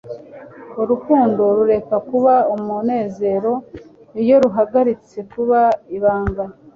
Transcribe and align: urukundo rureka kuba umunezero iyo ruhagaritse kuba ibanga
urukundo 0.81 1.41
rureka 1.57 1.95
kuba 2.09 2.33
umunezero 2.55 3.53
iyo 4.21 4.35
ruhagaritse 4.43 5.17
kuba 5.31 5.61
ibanga 5.97 6.43